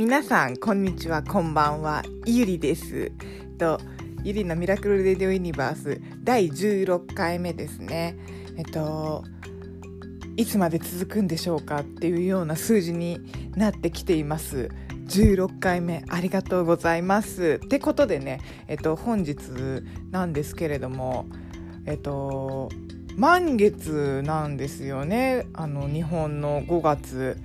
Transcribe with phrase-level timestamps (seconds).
[0.00, 1.22] 皆さんこんにちは。
[1.22, 2.02] こんばんは。
[2.24, 3.12] ゆりです。
[3.58, 3.78] と
[4.24, 6.00] ゆりのミラクルレディオユニバース。
[6.24, 8.16] 第16回目ですね。
[8.56, 9.22] えっと
[10.38, 13.20] いつまで続くんでしょうかっていうような数字に
[13.56, 14.70] なってきています。
[15.06, 17.60] 16回目ありがとうございます。
[17.62, 19.36] ってことでねえっと本日
[20.10, 21.26] なんですけれども
[21.84, 22.70] えっと
[23.16, 25.44] 満月なんですよね。
[25.52, 27.36] あの日本の5月。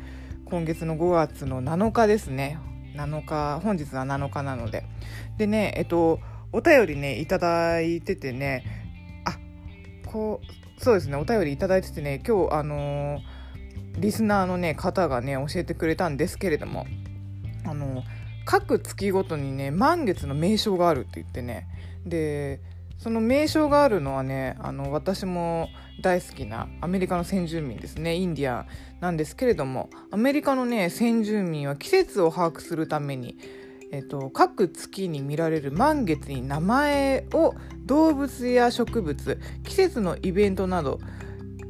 [0.45, 2.59] 今月の5月の7日ですね。
[2.95, 4.85] 7日本日は7日なので。
[5.37, 6.19] でねえっと
[6.53, 8.63] お便りねいただいててね
[9.25, 9.33] あ
[10.07, 13.21] こうそうですねお便りいただいててね今日あのー、
[13.99, 16.85] リスナーのね方がね教えてくれたんですけれども
[17.65, 18.03] あの
[18.45, 21.67] 各月ごとにね満月の名称があるって言ってね。
[22.05, 22.61] で
[22.99, 25.69] その名称があるのはねあの私も
[26.01, 28.15] 大好きなアメリカの先住民ですね。
[28.15, 28.67] インディアン。
[29.05, 33.37] なんですけれどもアメリカのね先住民は季節を把握するために、
[33.91, 37.53] えっと、各月に見られる満月に名前を
[37.85, 40.99] 動物や植物季節のイベントなど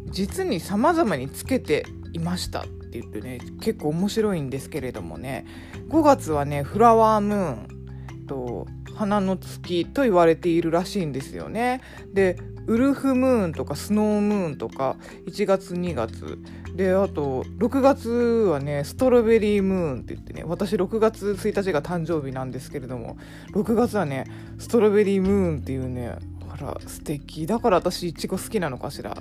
[0.06, 5.46] 実に様々につけていましたって言ってね結構面白いんですけれどもね。
[5.90, 8.66] 5月はねフラワームーンと
[8.96, 11.82] 花の月と言われているらしいんですよね。
[12.14, 14.96] でウルフムーンとかスノームーンとか
[15.28, 16.40] 1月2月。
[16.76, 23.16] であと6月はねストロベリームーンって言ってね私6月1日が誕生日なんですけれども
[23.54, 24.26] 6月はね
[24.58, 26.18] ストロベリームーンっていうね
[26.50, 27.46] あら素敵。
[27.48, 29.18] だから私いちご好きなのかしら。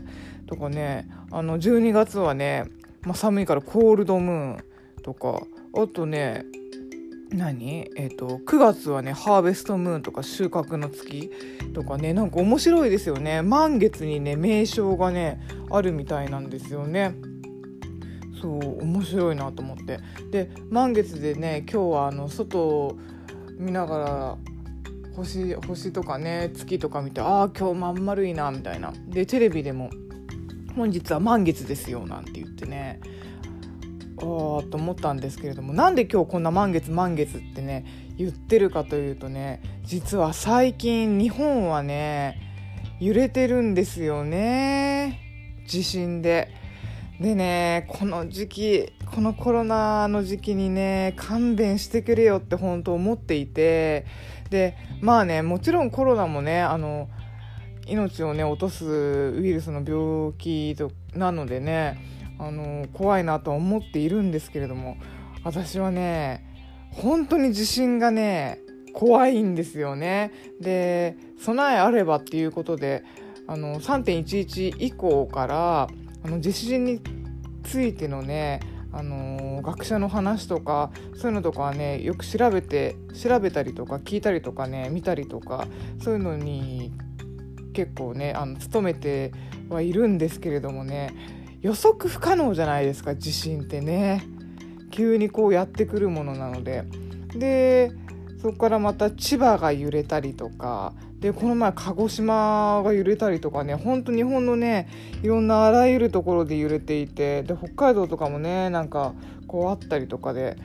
[0.47, 2.65] とかねあの12月はね、
[3.03, 4.65] まあ、寒いからコールドムーン
[5.03, 5.43] とか
[5.75, 6.45] あとね
[7.35, 7.91] 何？
[7.97, 11.31] えっ、ー、と9月はねハーベストムーンとか収穫の月
[11.75, 13.43] とかねなんか面白いですよね。
[13.43, 15.41] 満月にね名称がね
[15.71, 17.15] あるみたいなんですよね。
[18.41, 20.01] そう面白いなと思って。
[20.31, 22.99] で満月でね今日はあの外を
[23.59, 24.39] 見ながら
[25.17, 28.93] 星星とかね月とか見てああ今日まん丸いなみたいな。
[29.09, 29.91] でテレビでも
[30.77, 33.01] 本日は満月ですよなんて言ってね。
[34.25, 35.63] あと思ったんですけれど。
[35.63, 37.85] もなんで今日こんな満月満月ってね
[38.17, 42.41] 言ってるかというとね実は最近日本はね
[43.01, 45.21] 揺れてるんですよね。
[45.67, 46.51] 地震で。
[47.21, 54.07] でねこの時期このコロナの時期にね勘弁してくれよって本当思っていて。
[54.51, 57.09] でまあねもちろんコロナもねあの
[57.87, 64.97] 命をね落とすウイルスの病気となのでねあの怖いなと思っているんですけれども
[65.45, 66.45] 私はね
[66.91, 68.61] 本当に地震がね
[68.93, 70.33] 怖いんですよね。
[70.61, 73.05] で備えあればっていうことで
[73.47, 75.89] あの3.11以降から
[76.25, 77.01] あの地震に
[77.65, 78.61] ついてのね
[78.93, 85.67] あの学者の話とかそういうのとかはねよく調べて調べたりとか聞いたりとかね見たりとか
[86.01, 86.93] そういうのに
[87.73, 89.33] 結構ねあの努めて
[89.69, 91.13] はいるんですけれどもね
[91.65, 94.23] 予測不可能じゃないですか地震ってね。
[94.91, 96.85] 急にこうやってくるものなので。
[97.35, 97.91] で
[98.43, 100.93] そこからまた千葉が揺れたりとか。
[101.21, 104.91] でこの前鹿児島が揺れたりとかねほんと日本のね
[105.23, 107.43] いろんなあらゆるところで揺れていて。
[107.45, 109.15] で北海道とかもねなんか
[109.47, 110.59] こうあったりとかで。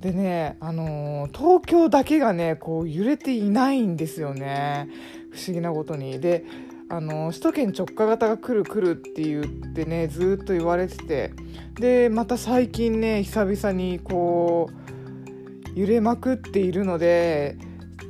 [0.00, 4.88] でね、あのー、東京だけがねこう揺れていないんですよね。
[5.32, 6.20] 不思議なことに。
[6.20, 6.44] で
[6.90, 9.44] あの首都圏直下型が来る来るって言っ
[9.74, 11.32] てねずっと言われてて
[11.74, 17.58] でまた最近ね久々にこう揺れまくっているので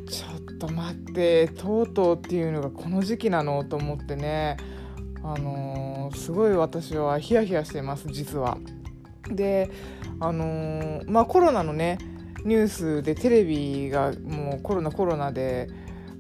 [0.08, 4.56] ちょっと待ってとうとうっていうのがこの時期なのと思ってね
[5.24, 8.58] あのー、すごい私はヒヤヒヤしてます実は。
[9.28, 9.70] で
[10.20, 11.98] あのー、まあコロナのね
[12.44, 15.68] ニュースでテレビがもうコロナコロナで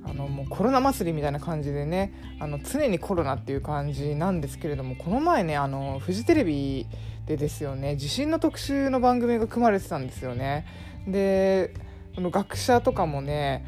[0.08, 6.86] あのもうコロナ祭りみたいな感じでねあの常にコロナっていう感じなんですけれどもこの前ねあのフジテレビ
[7.26, 10.66] でですよね地震の特集の番組が組まれてたんですよね。
[11.06, 11.74] で
[12.14, 13.64] この学者とかもね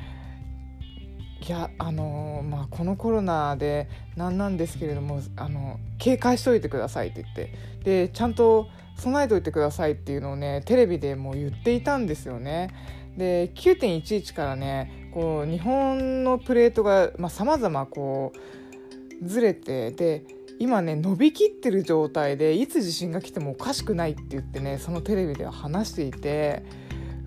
[1.47, 7.55] いやあのまあこのコロナで何なんですけれどもあの警戒しといてくださいって言って
[7.85, 12.71] でちゃんと備えておいてくださいっていうのをねテレビでも言っていたんですよね。
[13.17, 18.33] で9.11からねこう日本のプレートがさまざ、まこ
[19.23, 20.25] うずれてで
[20.59, 26.63] 今ね伸びきってる状態でいつ地震が来てもおかしくないって言ってねそのテレビでは話していて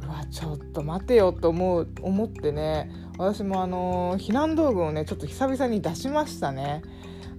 [0.06, 6.82] うわちょっと待てよと思う思ってね私もあの避難道具をねちょっと久々に出しましたね。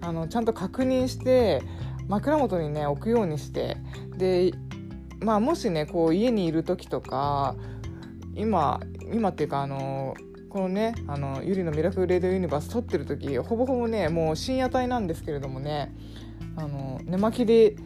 [0.00, 1.62] あのちゃんと確認して
[2.08, 3.79] 枕元にね置くようにして
[4.19, 4.52] で
[5.20, 7.56] まあもしねこう家にいる時とか
[8.36, 8.81] 今
[9.12, 10.14] 今っていうかあの
[10.48, 15.94] このねあのゆりのミラクル・レディオ・ユニバース撮ってる時ほぼほぼねもう深夜帯なんですけれどもね
[16.56, 17.76] あの寝巻きで、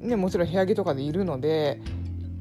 [0.00, 1.80] ね、もちろん部屋着とかでいるので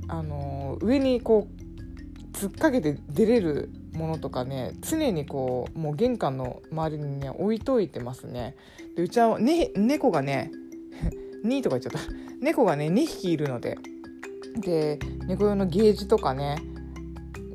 [0.08, 8.56] あの上にこう突っかけて出れるものとかね常にこうもう玄関の周りにね置いといてますね。
[8.96, 10.52] でうちは、ね、猫がね
[11.44, 12.14] 2とか言っちゃった。
[12.40, 13.78] 猫がね2匹いるので。
[14.62, 14.98] で
[15.28, 16.58] 猫用のゲージとかね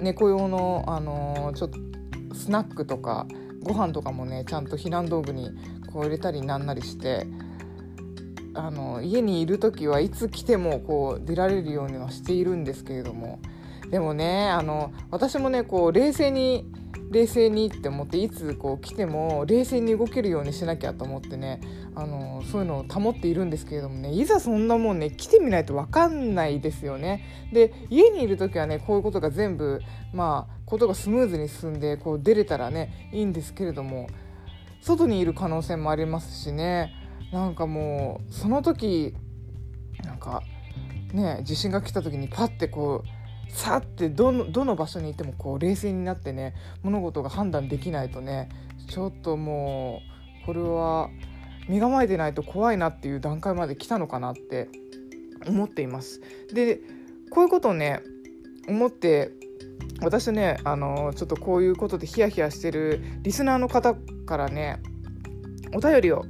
[0.03, 1.79] 猫用の、あの、ちょっと
[2.35, 3.27] スナックとか
[3.63, 5.51] ご飯とかもねちゃんと避難道具に
[5.93, 7.27] こう入れたりなんなりして
[8.55, 13.41] あの家にいる時はいつ来てもこう出られるようにはしているんですけれども。
[13.91, 16.67] でもねあの私もねこう冷静に
[17.13, 21.61] 冷静にって思っていつこう来ても冷静に動けるようにしなきゃと思ってね
[21.95, 27.25] あのそういうのを保っているんですけれどもねいざそんなもんね来てみないと分かんないですよね。
[27.53, 29.81] で家にいる時はねこういうことが全部
[30.13, 34.09] まあことがスムーズに進んでこう出れたらねいいんですけれども
[34.81, 36.93] 外にいる可能性もありますしね
[37.31, 39.15] なんかもうその時
[40.05, 40.43] なんか
[41.13, 43.22] ね地震が来た時にパッてこう
[43.53, 48.49] さってどのどの場所にいてもこう冷静になってね物事が判断できないとね
[48.89, 50.01] ちょっとも
[50.43, 51.11] うこれは
[51.69, 54.69] 身構えてないと怖いなっていう段階まで来たのかなって
[55.47, 56.21] 思っています。
[56.53, 56.81] で
[57.31, 58.01] こういうことをね
[58.69, 59.33] 思って
[60.01, 64.81] 私ねあのちょっとこういうことでヒヤヒヤしてるリスナーの方からね
[65.75, 66.25] お便りを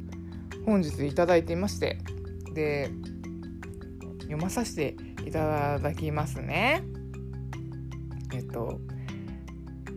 [0.67, 1.99] 本日いただいていまして
[2.53, 2.91] で
[4.23, 4.97] 読まさせて
[5.27, 6.83] いただきますね
[8.35, 8.81] えっと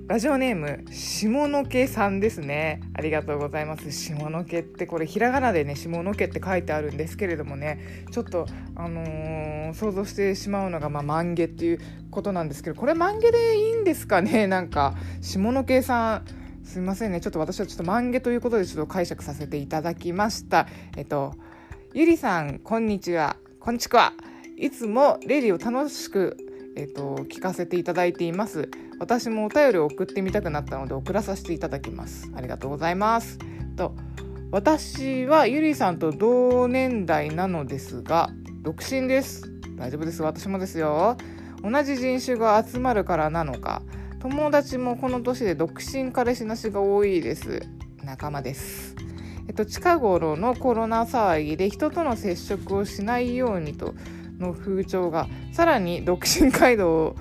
[0.08, 2.80] ラジオネーム下の毛さんですね。
[2.94, 3.92] ありがとうございます。
[3.92, 8.46] 下の毛ってこれひらがなでね下の毛って書いてあるんですけれどもねちょっと
[8.76, 11.80] あのー、想像してしまうのがまあ万毛っていう
[12.12, 14.46] ことなんですけどこれ万毛でいいんですかね？
[14.48, 16.26] なんか下の毛さん
[16.64, 17.20] すいませんね。
[17.20, 20.68] ちょっと私はちょっと満月ということでちょっと解釈させていただきました。
[20.98, 21.34] えっと
[21.96, 23.38] ゆりさんこんにちは。
[23.60, 24.14] こんちくわ。
[24.56, 26.38] いつもレディを楽しく
[26.76, 28.70] えっと聞かせていただいています。
[29.00, 32.32] 私もお便りを送ってみたくなったので送らさせていただきます。
[32.36, 33.40] ありがとうございます。
[33.76, 33.96] と
[34.52, 38.30] 私はゆりさんと同年代なのですが
[38.62, 39.52] 独身です。
[39.78, 40.22] 大丈夫です。
[40.22, 41.18] 私もですよ。
[41.62, 43.82] 同じ人種が集まるからなのか。
[44.20, 47.62] 友達もこの年で独身彼氏なしが多いです。
[48.04, 48.96] 仲間です。
[49.48, 53.94] えっと近頃のコロナ騒ぎで人との接触をしないようにと
[54.40, 57.16] の風潮がさらに独身街道を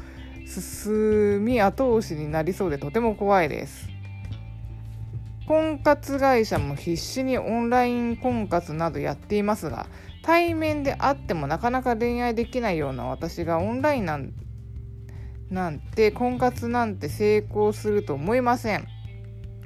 [0.46, 3.88] 進み後押しになりそうでとても怖いです。
[5.46, 9.86] 婚活会社も必死にオンライン婚活などやっていますが
[10.22, 14.32] 対面で会ってもなかなか恋愛できないような私がオンラインなん
[15.50, 18.86] なんて婚活なんて成功すると思いません。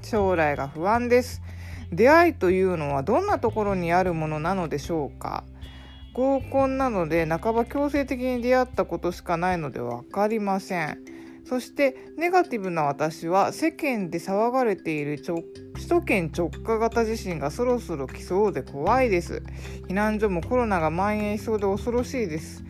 [0.03, 1.43] 将来が不安です。
[1.93, 5.45] 出会いというのはどんなところにあるものなのでしょうか？
[6.19, 10.99] 合コンなので半ば強制的に出会ったことしかないので分かりません。
[11.45, 19.45] そしてネガティブな私は世間で騒がれている首都圏直下型地震がそろそろ来そうで怖いです。
[19.87, 22.65] 避難所もコロナが蔓延しそうで恐ろしいです。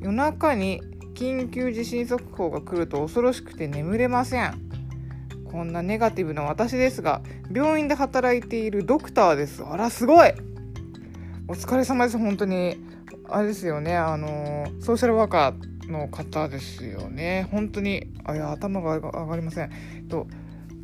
[0.00, 0.80] 夜中に
[1.14, 4.58] 緊急地震速報が来ると恐ろしくて眠れません。
[5.44, 7.20] こんなネガティブな私ですが
[7.52, 9.62] 病院で働いているドクターです。
[9.62, 10.32] あらすごい。
[11.50, 12.18] お疲れ様です。
[12.18, 12.76] 本当に。
[13.30, 13.96] あれですよね。
[13.96, 17.48] あのソーシャルワーカーの方ですよね。
[17.50, 18.06] 本当に。
[18.24, 19.70] あいや頭が上がりません。
[20.10, 20.26] と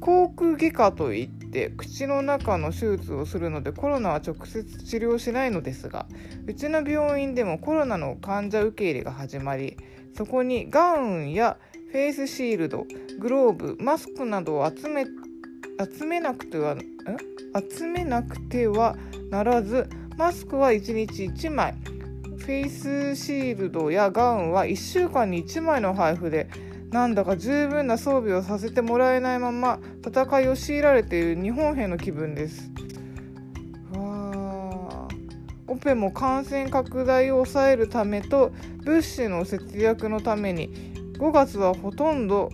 [0.01, 6.07] 口腔外科といって口の中の手術をするのでコロナは直接治療しないのですが
[6.47, 9.77] うちの病院でもコロナの患者受け入れが始まり
[10.15, 11.59] そこにガウンや
[11.91, 12.87] フェイスシールド
[13.19, 15.07] グローブマスクなどを集め
[15.99, 16.81] 集めなくてはん
[17.71, 18.97] 集めなくては
[19.31, 21.75] ならずマスクは1日1枚。
[22.39, 26.49] フェイスシールドやガウンは1週間に1枚の配布で
[26.91, 32.71] なんだか十分な装備をさせてもらえないまま戦いを強いられている日本兵の気分です。
[35.67, 38.53] オペも感染拡大を抑えるためと
[38.85, 40.69] 物資の節約のために
[41.19, 42.51] 5月はほとんど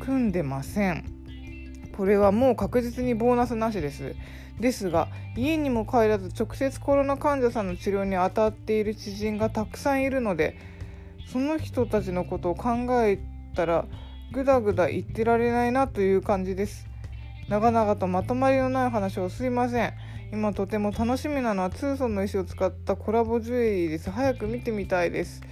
[0.00, 1.04] 組んでません。
[1.96, 4.14] これはもう確実にボーナスなしです。
[4.60, 10.56] ですが家にも帰らず直接コロナ患者さんの治療に当たっている知人がたくさんいるので
[11.26, 12.70] その人たちのことを考
[13.04, 13.18] え
[13.54, 13.86] たら
[14.32, 16.86] ぐだぐだ言ってられないなという感じです。
[17.48, 19.92] 長々とまとまりのない話をすいません。
[20.32, 24.10] 今とても楽しみなのはツーソンの石を使ったコラボジュエリーです。
[24.10, 25.42] 早く見てみたいです。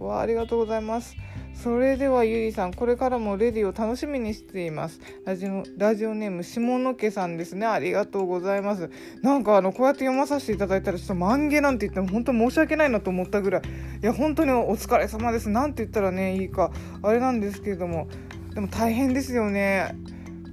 [0.00, 1.16] わありがとうございます。
[1.62, 5.00] それではゆりさんこれからもレディを楽しみにしています。
[5.24, 7.66] ラジオラジオネーム下野家さんですね。
[7.66, 8.90] ありがとうございます。
[9.22, 13.62] なんかあのこうやって読まさせていただいたらちょっと満げなんて言っても本当申し訳ないなと思ったぐらい。
[13.62, 15.48] いや本当にお疲れ様です。
[15.48, 16.70] なんて言ったらねいいか
[17.02, 18.06] あれなんですけれども。
[18.54, 19.96] でも大変ですよね。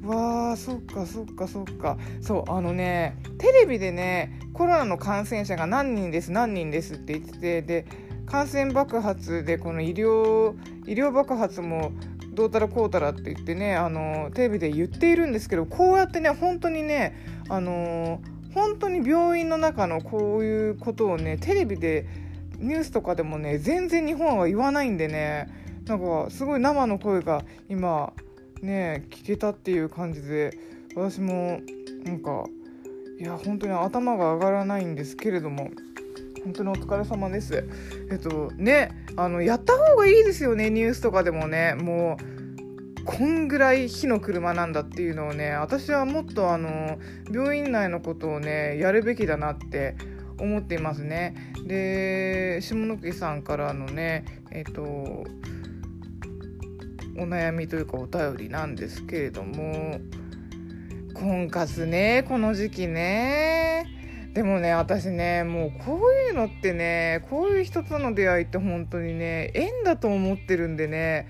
[0.03, 1.97] わあそっかそっかそっか。
[2.21, 7.85] そうあのねテレビでねコロナの感染者が何人です何人ですって言っててで
[8.33, 10.55] 感染爆発でこの医療
[10.87, 11.91] 医療爆発も
[12.33, 17.15] どうたらこうたらって言ってねあのテレビで言っているんですけどこうやってね本当にね
[17.47, 18.23] あの
[18.55, 22.07] 本当に病院の中のこういうことをねテレビで
[22.57, 25.47] ニュースとかでもね全然日本は言わないんでね
[25.85, 28.13] なんかすごい生の声が今
[28.63, 30.57] ね聞けたっていう感じで
[30.95, 31.59] 私も
[32.03, 32.45] なんか
[33.19, 35.69] いや本当に頭が上がらないんですけれども。
[36.43, 37.65] 本当にお疲れ様です。
[38.11, 41.75] えっとねあのやった方がいいですよねニュースとかでもね。
[41.75, 42.33] もう
[43.05, 46.97] こんぐらい火の車なんだっていうのをね私はもっとあの
[47.29, 49.95] 病院内のことをねやるべきだなって
[50.39, 51.53] 思っていますね。
[51.65, 54.83] で下野さんからのねえっと
[57.15, 59.99] お悩みというかお便りなんですけれども
[61.13, 64.02] 婚活ねこの時期ね。
[64.33, 71.27] でもね私ねもうこういうのってねこういう人との出会いって本当にね縁だと思ってるんでね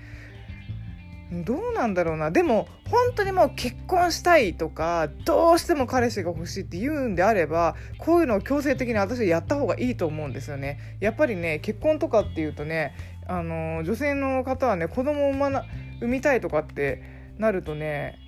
[1.30, 2.30] どうなんだろうな。
[2.30, 10.78] でも本当にもう結婚したいとかどうしても彼氏が欲しいって言うんであればこういうのを強制的に私はやった方がいいと思うんですよね。
[11.00, 12.94] やっぱりね結婚とかっていうとね
[13.26, 15.64] あの女性の方はね子供を産まな
[16.00, 17.02] 産みたいとかって
[17.38, 18.18] なるとね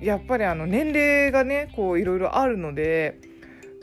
[0.00, 3.31] やっぱりあの年齢がねこういろいろあるので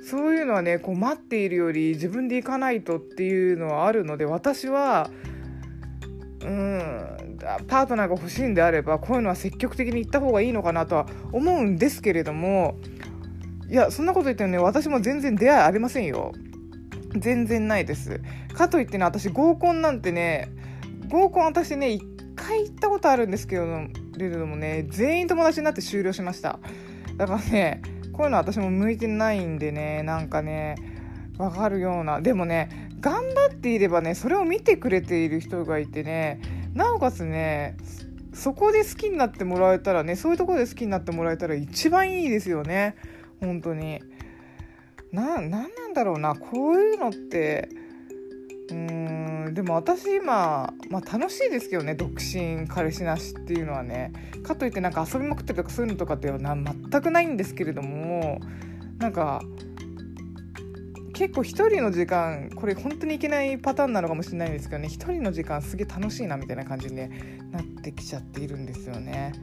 [0.03, 5.09] そういうのはねこう待っているより自分で行かないとっていうのはあるので私は
[6.41, 7.37] うん
[7.67, 12.77] パートナーが欲しいんであればこういうのは積極的に行った方がいいのかなとは思うんですけれども
[13.69, 16.33] いやそんなこと言ってもね私も全然出会いありませんよ。
[17.17, 18.21] 全然ないです。
[18.53, 20.51] かといってね私合コンなんてね
[21.09, 23.65] 合コン私ね1回行ったことあるんですけど
[24.17, 26.59] れどもね全員友達になって終了しました。
[27.17, 27.81] だからね
[28.19, 30.75] こういうの私も向いてないんでねなんかね
[31.37, 32.19] わかるような。
[32.19, 36.41] でもね頑張っていればねそれを見てくれている人がいてね
[36.73, 37.77] なおかつね
[38.33, 42.97] そこで好きになってもらえたらねそういうとこで好きになってもらえたら一番いいですよね。
[43.39, 44.01] 本当に。
[45.13, 46.35] な何なんだろうな。
[46.35, 47.69] こういうのって
[48.69, 49.38] うーん。
[49.53, 54.13] でも私今、まあ、楽しいですけどね独身彼氏なしっていうのはね
[54.43, 58.39] かといってなんか遊びまくってるとかそういうのとかっては全くないんですけれども
[58.97, 59.41] なんか
[61.13, 69.33] 結構一人の時間これ本当にいけないパターンなのかもしれないんですけどね一人の時間すげえ楽しいなみたいな感じに、ね、なってきちゃっているんですよね。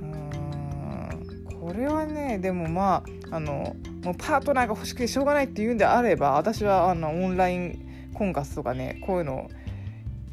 [0.00, 9.50] うんこれはねでもまああのもうパートナーが欲しくてしょうがないっていうんであれば私はあのオンライン婚活とかねこういうの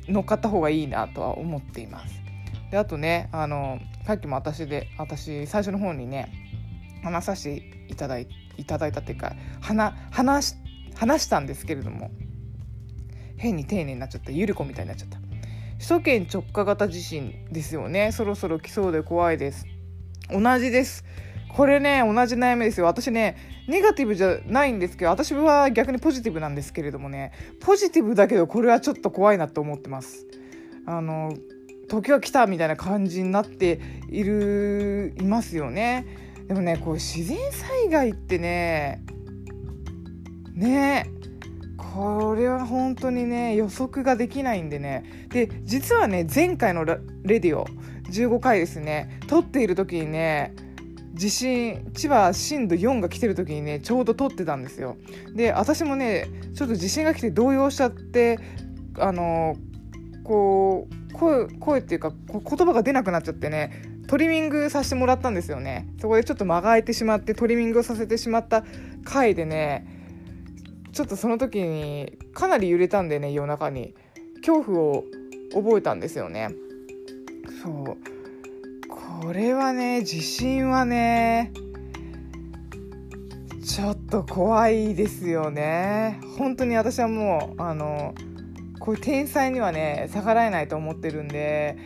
[0.07, 2.13] 乗っかった方がいいなとは思っています。
[2.71, 6.31] であとねあのさっきも私で私最初の方にね
[7.03, 10.55] 話させていただいいただいたっていうか話話
[10.95, 12.11] 話したんですけれども
[13.37, 15.19] 変に丁寧になっちゃったゆる子みたいになっちゃった。
[15.79, 18.11] 首都圏直下型地震ですよね。
[18.11, 19.65] そろそろ来そうで怖いです。
[20.29, 21.05] 同じです。
[21.49, 22.85] これね同じ悩みですよ。
[22.85, 23.35] 私ね
[23.67, 30.25] ネガティブじゃないんですけど私は逆にポジティブなんですけれどもねポジティブだけどこれはちょっと怖いなと思ってます。
[30.85, 31.33] あの
[31.87, 33.79] 時は来たみたいな感じになって
[34.09, 36.05] いるいますよね。
[36.47, 39.03] でもねこう自然災害ってね
[40.53, 41.05] ね
[41.77, 45.27] これは本当にね予測ができないんでね。
[45.29, 46.99] で実はね前回のレ
[47.39, 47.65] ディオ
[48.09, 50.53] 15回ですね撮っている時にね
[51.19, 54.95] 地震千葉震度4が来てる時にねちょうど撮ってたんですよ。
[55.35, 58.39] で私もねちょっと地震が来て動揺しちゃって
[58.97, 59.55] あの
[60.23, 65.87] こう声声っていうか言葉が出なくなっちゃってねトリミングさせてもらったんですよね。
[65.99, 68.63] そこでちょっと間が空いてしまってトリミングをさせてしまった
[69.03, 69.85] 回でね
[70.93, 73.93] ちょっとその時にかなり揺れたんでね夜中に。
[74.39, 75.03] 恐怖を
[75.53, 76.49] 覚えたんですよね。
[77.61, 78.18] そう。
[79.21, 81.51] これはね地震はね
[83.65, 86.21] ちょっと怖いですよね。
[86.37, 88.15] 本当に私はもうあの
[88.79, 91.77] こういう天才にはね逆らえないと思ってるんで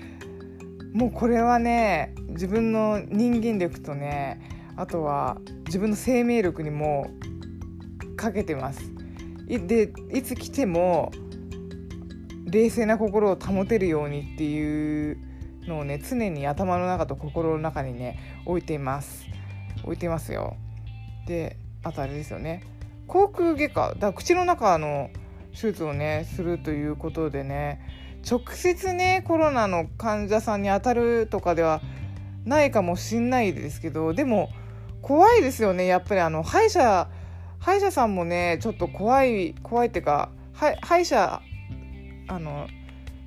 [0.94, 4.40] もうこれはね自分の人間力とね
[4.76, 7.08] あとは自分の生命力にも
[8.16, 8.80] かけてます。
[9.48, 11.12] でいつ来ても
[12.46, 15.33] 冷静な心を保てるようにっていう
[15.68, 19.26] のをね常に頭の中と心の中にね置いています。
[19.84, 20.56] 置いてますよ。
[21.28, 22.64] であとあれですよね。
[23.08, 25.10] 口腔外科だ口の中の
[25.52, 27.82] 手術をねするということでね
[28.30, 31.82] 直接ねコロナの患者さんに当たるとかでは
[32.46, 34.50] ないかもしんないですけどでも
[35.02, 35.86] 怖いですよね。
[35.86, 37.10] やっぱりあの歯医者
[37.60, 41.42] 歯医者さんもねちょっと怖い怖いっていうか歯医者
[42.28, 42.68] あの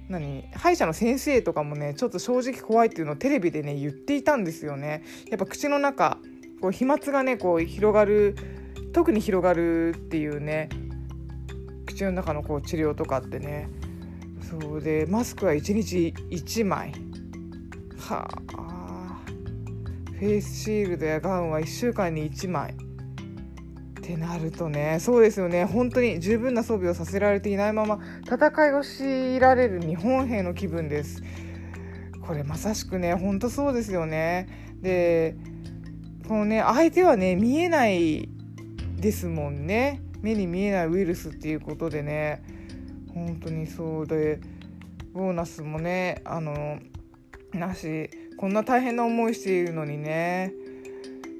[0.08, 0.44] 何？
[0.54, 5.02] 歯医者の先生とかもねちょっと正直怖いっていうのをテレビでね言っていたんですよね。
[5.28, 6.18] やっぱ口の中
[6.60, 8.36] こう飛沫がねこう広がる
[8.92, 10.68] 特に広がるっていうね
[11.86, 13.68] 口の中のこう治療とかってね。
[14.48, 16.92] そうでマスクは1日1枚。
[17.98, 19.20] はあ。
[20.12, 22.76] フェイスシールドやガウンは1週間に1枚。
[24.06, 25.64] ってなるとねそうですよね。
[25.64, 31.22] 本当に十分な装備をさせられていないまま戦いを強いられる日本兵の気分です。
[32.20, 34.76] これまさしくね本当そうですよね。
[34.80, 35.36] で
[36.28, 38.28] このね相手はね見えない
[38.96, 40.02] ですもんね。
[40.22, 42.44] 目に見えないウイルスっていうことでね。
[43.12, 44.38] 本当にそうで
[45.12, 46.78] ボーナスもねあの
[47.52, 48.08] なし。
[48.38, 50.52] こんな大変な思いしているのにね。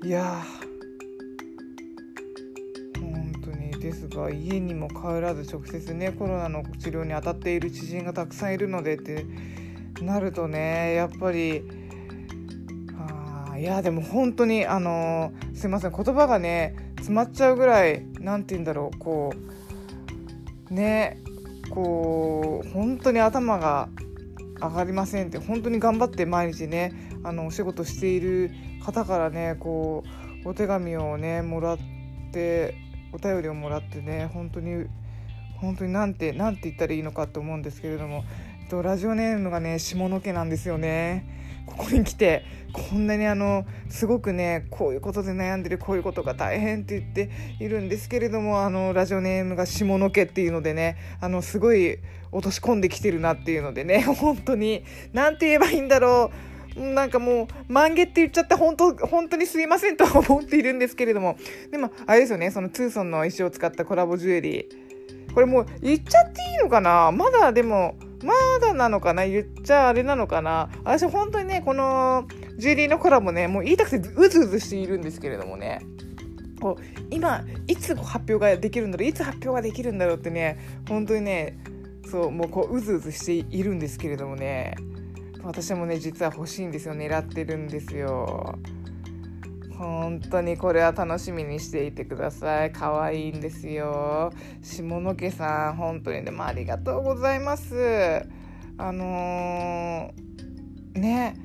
[0.02, 0.42] いや
[3.87, 9.25] ですが家にも帰らず直接ねコロナの治療に当たっている知人がたくさんいるのでって
[10.02, 11.62] なるとねやっぱり
[12.99, 19.33] あいやでも本当にあのすいません言葉がね詰まっちゃうぐらい何て言うんだろうこ
[20.69, 21.23] うね
[21.71, 23.88] こう本当に頭が
[24.61, 28.50] 上がりませんって本当に頑張って毎日ねあのお仕事している
[28.85, 30.02] 方からねこ
[30.45, 31.78] うお手紙をねもらっ
[32.33, 34.87] てお便りをもらってね本当に
[35.61, 38.25] 本当になんてなんて言ったらいいのかと思うんですけれども、
[38.63, 41.35] えっと、ラジオネームがね下野家なんですよね。
[41.66, 51.99] ここに来てこんなにあのすごくねこういうことで悩んでるこういうことが大変って言っているんですけれどもあのラジオネームが下野家っていうのでねあのすごい
[52.31, 56.56] 落とし込んできてるなっていうのでね本当に何て言えばいいんだろう。
[56.77, 61.37] なんかもう、満月って言っちゃって本当、本当にすいませんとは思っているんですけれども、
[61.71, 65.35] でも、あれですよね、そのツーソンの石を使ったコラボジュエリー。
[65.35, 67.12] これもう言っちゃっていいのかな？
[67.12, 69.27] まだでも、まだなのかな？
[69.27, 70.71] 言っちゃあれなのかな？
[70.83, 75.83] 私本当にね、このジュエリーのコラボね、もう言いたくてうずうずしているんですけれどもね。
[76.59, 79.09] こう今いつ発表ができるんだろう？
[79.09, 80.59] いつ発表ができるんだろうってね
[80.89, 81.59] 本当にね
[82.11, 84.75] そうもうこううずうずしているんですけれどもね。
[85.46, 86.94] 私もね実は欲しいんですよ。
[86.94, 88.59] 狙ってるんですよ。
[89.78, 92.72] 本当にこれは楽しみにしていてください。
[92.72, 94.32] 可愛いんですよ。
[94.62, 98.26] 下野家さん本当にでもありがとうございます。
[98.78, 101.37] あのー、ね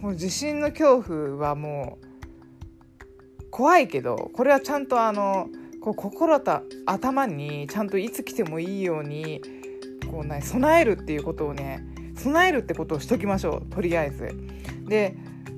[0.00, 5.48] もう地震の恐怖はもう怖いけどこれはちゃんとあの
[5.80, 9.40] こう心と頭にちゃんといつ来てもいいように
[10.10, 11.84] こう、ね、備えるっていうことをね
[12.16, 14.34] 備えるってことをしときましょうとりあえず。
[14.86, 15.16] で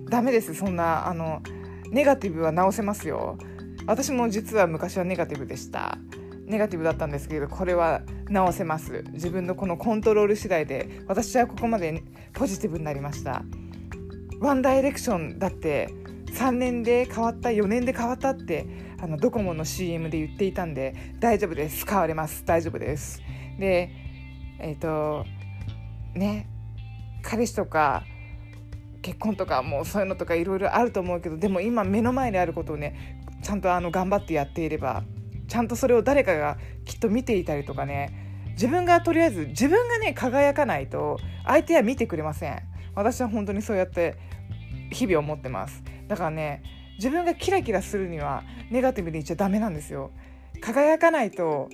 [0.09, 1.43] ダメですそんなあの
[1.91, 3.39] ネガティブは直せますよ。
[3.87, 5.99] 私も実は昔はネガティブでした。
[6.47, 9.05] ネガティブだったんですけどこれは直せます。
[9.13, 13.43] 自分のこのコントロール次第で私はここまでポジティブになりました。
[14.41, 15.91] ワンダイレクションだって
[16.33, 18.67] 3年で変わった4年で変わったって
[19.01, 21.87] あのドコモの CM で言っていたんで大丈夫です。
[21.87, 22.45] 変われます。
[22.45, 23.23] 大丈夫です。
[23.59, 23.91] で
[24.59, 25.25] えっ、ー、と
[26.17, 26.49] ね
[27.23, 28.05] 彼氏とか
[29.03, 35.05] 結婚とかもうそういうのとかいろいろあると思うけどでも今目の前にあることをねちゃんとあの頑張ってやっていれば
[35.47, 42.63] ちゃんとそれを誰かがきっと見ていたりとかね自分がとりあえず自分がね輝かないと相手は見てくれません。
[42.95, 44.17] 私は本当にそうやって
[44.91, 45.85] 日々思ってます。
[46.09, 46.63] だからね
[46.97, 50.11] 自分がキラキラするにはネガティブに言っちゃダメなんですよ。
[50.63, 51.69] 輝かないと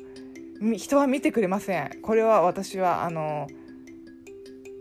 [0.77, 2.03] 人は見てくれません。
[2.03, 3.47] これは私はあの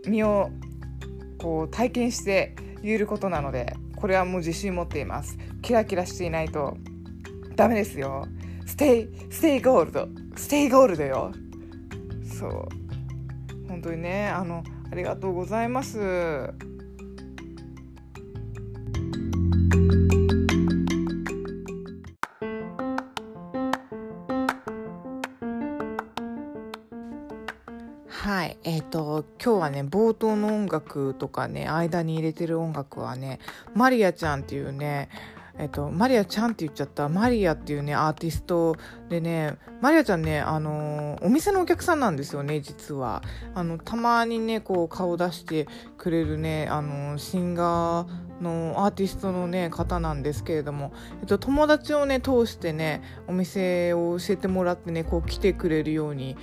[0.06, 0.50] 身を
[1.38, 5.38] こう体験して言えることなのでこれはもう自信持っています。
[5.62, 6.76] キラキラしていないと
[7.54, 8.26] ダメですよ。
[8.66, 11.32] Stay stay gold Stay gold よ。
[12.38, 12.68] そう。
[13.68, 16.52] 本当にねあのありがとうございます。
[28.22, 28.56] はい。
[28.62, 33.40] えっ、ー、と、今日はね、冒頭の音楽とかね、間に入れてる音楽はね、
[33.74, 35.08] マリアちゃんっていうね、
[35.58, 38.74] えっと、マリアちゃんって言っちゃったマリアっていうねアーティスト
[39.10, 43.22] でねマリアちゃんねあのお店のお客さんなんですよね実は
[43.54, 56.38] あのたまにねこう顔出してくれるねあのシンガーのアーティストのね方なんですけれども、えっと、友達をね通してねお店を教えてもらってねこう来てくれるように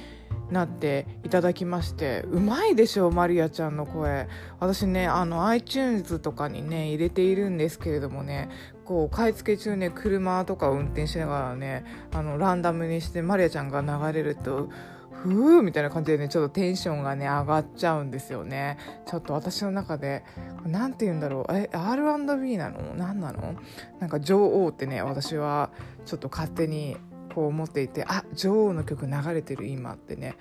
[0.51, 4.27] なっていただきましてうまいでしょマリアちゃんの声。
[4.59, 8.49] 私ねあの iTunes とかにね入れているんですけれどもね
[8.83, 14.69] こう買い付け中ね車とか運転しながらねあのランダムにしてマリアちゃんが流れると
[15.11, 18.77] ふーみたいな感じでねちょっとテンションがね上がっちゃうんですよね。
[19.05, 20.23] ちょっと私の中で
[20.65, 22.95] 何て言うんだろうえ R&B なの？
[22.95, 23.55] 何なの？
[23.99, 25.71] なんか女王ってね私は
[26.05, 26.95] ちょっと勝手に
[27.33, 30.35] こう思っていてあ女王の曲流れてる今ってね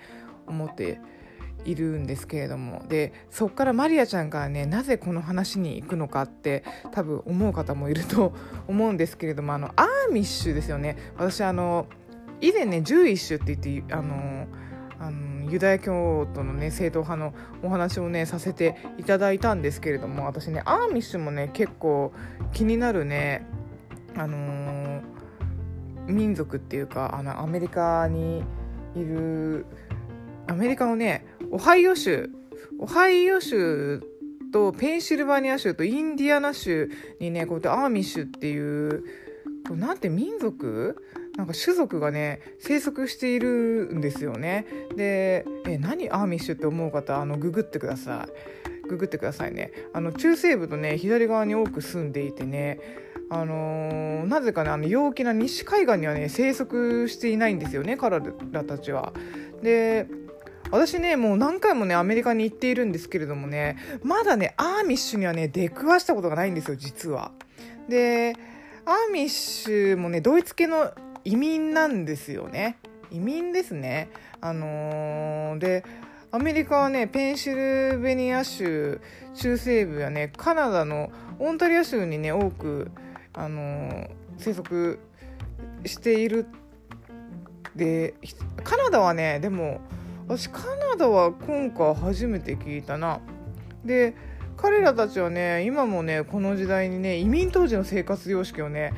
[0.47, 0.99] 思って
[1.65, 2.83] いるんですけれども。
[2.87, 8.33] でそっからマリアちゃんがねなぜこの話に行くのかって多分思う方もいると
[8.67, 10.97] 思うんですけれどもあのアーミッシュですよね。
[11.17, 11.87] 私あの
[12.41, 14.47] 以前ね11種って言ってあの
[14.99, 22.13] あのユダヤ教徒のね正統派のお話をねさせていただいたんですけれども私ねアーミッシュもね結構
[22.51, 23.45] 気になるね
[24.15, 25.01] あのー
[26.09, 28.43] 民族っていうかあのアメリカに
[28.95, 29.65] いる
[30.47, 32.29] アメリカのねオハイオ州
[32.79, 34.01] オハイオ州
[34.51, 39.03] とペンシルバニア州とインディアナ州にねこうやってアーミッシュっていう
[39.67, 40.95] これなんて民族？
[41.37, 44.65] なんか種族がね生息しているんですよね。
[44.95, 48.27] でえ何アーミッシュって思う方あのググってくださ
[48.85, 48.87] い。
[48.89, 49.71] ググってくださいね。
[49.93, 52.79] あの中西部とね左側に多く住んでいてね。
[53.29, 58.19] あのー、なぜかねあの陽気な西海岸にはね生息していないんですよね彼
[58.51, 59.13] らたちは。
[59.61, 60.07] で
[60.71, 67.31] 私ねもう何回もねアメリカに行っているんですけれどもねまだねアーミッシュにはね出くわしたことがないんですよ実は。
[67.87, 68.35] で
[68.85, 70.91] アーミッシュもねドイツ系の
[71.23, 72.77] 移民なんですよね
[73.11, 74.09] 移民ですね。
[74.41, 75.83] あのー、で
[76.31, 79.01] アメリカはねペンシルベニア州
[79.33, 82.91] 中西部やねカナダのオンタリア州にね多く
[83.33, 84.99] あの生息
[85.85, 86.45] している
[87.75, 88.15] で
[88.63, 89.81] カナダはねでも
[90.27, 93.19] 私カナダは今回初めて聞いたな。
[93.83, 94.15] で
[94.57, 98.93] 彼らたちはね今もねこの時代にね移民当時の生活様式をね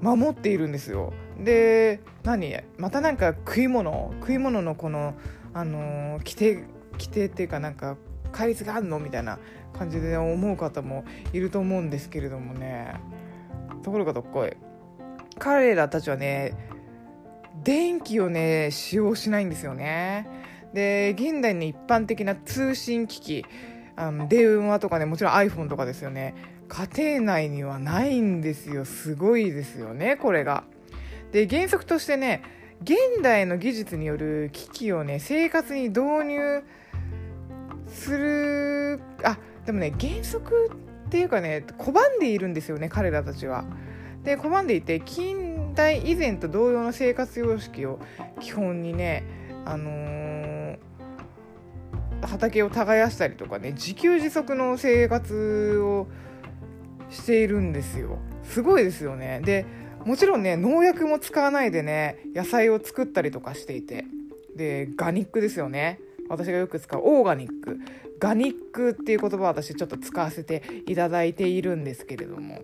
[0.00, 1.12] 守っているんですよ。
[1.38, 5.14] で何またなんか食い物食い物のこの
[5.54, 7.96] あの規定規定っていうかなんか
[8.32, 9.38] 戒律があるのみたいな
[9.74, 12.94] 感じで思う方もいると思うんですけれどもね。
[13.82, 14.52] ところがどっこい。
[15.38, 16.54] 彼らたちはね
[17.64, 20.28] 電気をね使用しないんですよね。
[20.72, 23.44] で現代の一般的な通信機器
[23.96, 26.34] あの電話とかねもちろん iPhone とかですよね。
[26.68, 28.84] 家庭内にはないんですよ。
[28.84, 30.64] すごいですよねこれが。
[31.32, 32.42] で原則としてね
[32.82, 36.64] 現代の技術による機器をね生活に導入
[37.86, 40.70] するあでもね原則
[41.12, 43.66] っていうかね拒んでいるんですよね彼らたちは。
[44.24, 47.98] で拒んでいて近代以前と同様の生活様式を
[48.40, 49.22] 基本にね、
[49.66, 50.78] あのー、
[52.22, 56.06] 畑を耕したりとかね自給自足の生活を
[57.10, 58.18] しているんですよ。
[58.42, 59.42] すごいですよね。
[59.44, 59.66] で
[60.06, 64.06] もちろんね農薬も使わないでね野菜を作ったりとかしていて
[64.56, 67.80] でガニックですよね私がよく使うオーガニック
[68.22, 72.62] ガニックっていう言葉を私ちょっと使わせていただいているんですけれども。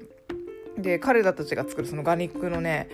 [0.79, 2.89] で彼らたちが作るそのガニックのね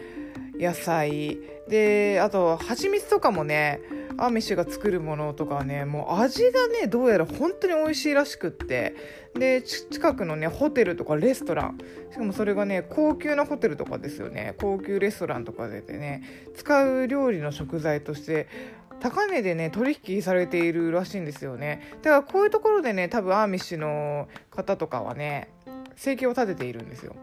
[0.58, 1.38] 野菜。
[1.68, 3.80] であと蜂蜜とかもね
[4.16, 8.94] アーミッシュが作るものとかねもう味がねどうやら本当に美味しいらしくって。
[9.34, 11.78] で近くのねホテルとかレストラン。
[12.12, 14.54] しかもそれがね高級なホテルとかですよね。
[14.58, 16.22] 高級レストランとかでね
[16.54, 18.48] 使う料理の食材として
[19.04, 21.82] 高値でね取引されているらしいんですよね。
[22.00, 25.50] だからこういうところでね多分アーミッシュの方とかはね
[25.94, 27.14] 生計を立てているんですよ。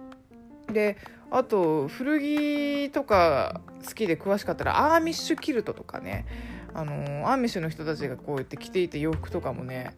[0.71, 0.97] で
[1.31, 6.27] あと古着とか好きで詳しかったらアーミッシュキルトとかね
[6.75, 6.93] あの
[7.27, 9.95] アーミッシュの人たちがこうやって着ていて洋服とかもね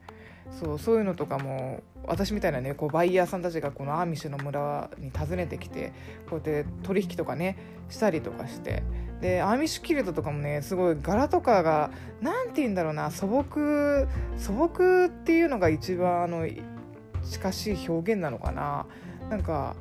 [0.52, 5.94] そうそういうのとかも私みたいなねこうバイヤーさんたちがこのアーミッシュの村に訪ねてきて
[6.30, 7.58] こうやって取引とかね
[7.90, 8.84] したりとかして
[9.22, 16.48] でアーミッシュキルトとかもねすごい柄とかが何て言うんだろうな素朴素朴っていうのが一番あの
[17.24, 18.86] 近しい表現なのかな。
[19.30, 19.76] なんか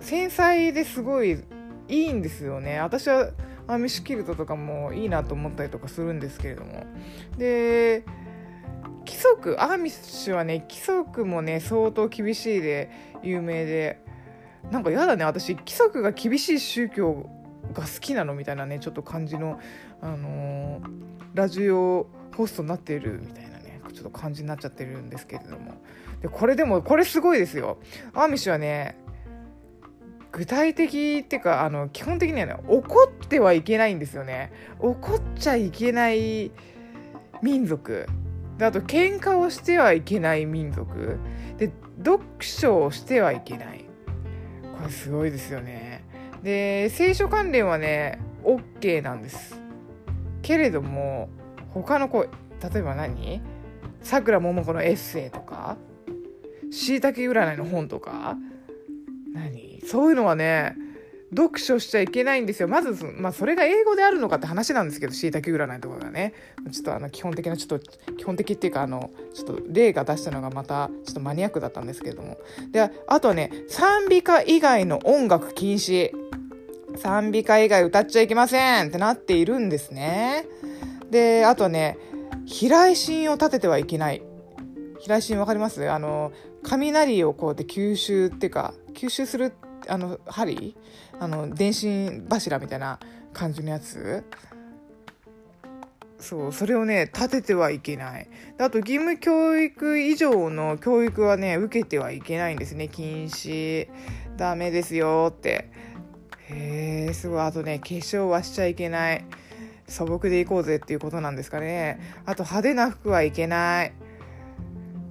[0.00, 1.44] 繊細ですごい
[1.88, 2.80] いいんですよね。
[2.80, 3.30] 私は
[3.66, 6.86] アーミッシュキルトとかもいいなと思ったりとかするんですけれども。
[7.36, 8.04] で
[9.06, 12.90] 規則アーミッシュはね規則もね相当厳しいで
[13.22, 14.04] 有名で。
[14.70, 17.30] なんかやだね私規則が厳しい宗教
[17.72, 19.60] が好きなのみたいなねちょっと感じの、
[20.00, 20.82] あのー、
[21.34, 25.74] ラジオホストになってるみたいなねちょっと感じになっちゃってるんですけれども。
[26.20, 27.78] でこれでもこれすごいですよ。
[28.12, 28.96] アーミッシュはね
[30.32, 34.52] 具体的っていうかあの基本的にはね怒ってはいけないんですよね。
[34.80, 36.50] 怒っちゃいけない
[37.42, 38.06] 民族。
[38.58, 41.18] であと喧嘩をしてはいけない民族。
[41.58, 43.84] で読書をしてはいけない。
[44.78, 46.04] これすごいですよね。
[46.42, 49.60] で聖書関連はね OK なんです。
[50.42, 51.28] けれども
[51.70, 52.28] 他の子例
[52.76, 53.40] えば何？
[54.00, 55.76] さくらももこのエッセイとか
[56.70, 58.36] しいたけ占いの本とか？
[59.32, 59.82] 何？
[59.84, 60.76] そういうのはね
[61.30, 62.68] 読書しちゃいけないんですよ。
[62.68, 66.34] まず、まあ、それが英語であるのかって話なんですけどしいたけ占いとかがね。
[66.70, 67.80] ちょっとあの基本的なちょっと
[68.16, 72.38] 基本的っていうかあのちょっと例が出したのがまたちょっとマニアックだったんですけれども。
[72.70, 76.10] であとはね賛美歌以外の音楽禁止。
[76.96, 80.46] 賛美歌以外歌っちゃいけませんってなっているんですね。
[81.10, 81.98] であとね
[82.46, 84.22] 飛来心を立ててはいけない。
[85.00, 85.90] 飛来心わかります？
[85.90, 89.52] あの雷をこうやって吸収っていうか吸収する
[89.88, 90.74] あの針
[91.18, 92.98] あの電信柱みたいな
[93.32, 94.24] 感じのやつ。
[96.18, 98.28] そうそれをね立ててはいけない。
[98.58, 102.88] あと義務教育以上の教育はね受けてはいけないんですね。
[102.88, 103.88] 禁止。
[104.36, 105.70] ダメですよって。
[106.48, 107.40] へえすごい。
[107.40, 109.24] あとね化粧はしちゃいけない。
[109.88, 112.00] 素朴でいこうぜっていうことなんですかね。
[112.24, 113.92] あと派手な服はいけない。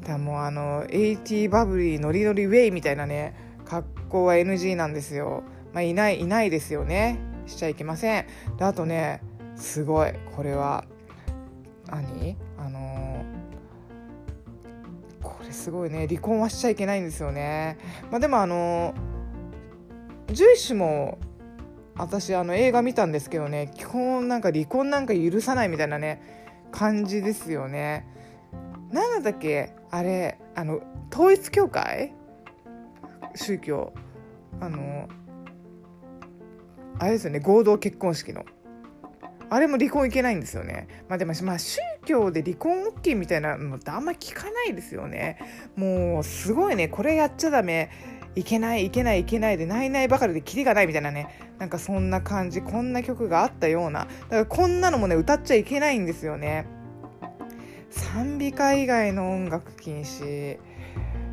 [0.05, 5.43] だもうあの AT バブリーノリノリウェイみたいなね格好は NG なんですよ。
[5.75, 7.19] まあ、いないいないですよね。
[7.47, 8.25] しちゃいけません。
[8.57, 9.21] であとね
[9.57, 10.85] すごいこれは
[11.87, 12.37] 何？
[12.57, 17.77] あのー、これすごいね離婚はしちゃいけないんですよね。
[18.09, 21.17] まあ、でもあのー、獣医師も
[21.97, 26.21] 私あの映画見たんですけどね基本なんか離婚なんか許さないみたいなね
[26.71, 28.07] 感じですよね。
[28.91, 29.73] なんだっけ？
[29.91, 30.79] あれあの
[31.11, 32.13] 統一教会？
[33.35, 33.91] 宗教？
[34.61, 35.09] あの
[36.99, 38.45] あれですよね合同結婚式の
[39.49, 40.87] あれも離婚いけないんですよね。
[41.07, 45.37] まあでも、まあ、宗教で離婚 OK みたいなのってあんま聞かないですよね。
[45.75, 47.91] もうすごいね、これやっちゃダメ、
[48.33, 51.29] いけない、いけない、いけないで、ないないばかりでキリがないみたいなね、
[51.59, 56.65] なんかそんな感じ、こんな曲があったような、だからこんなのもね、歌っちゃいけないんですよね。
[57.91, 60.57] 賛美歌以外の音楽禁止。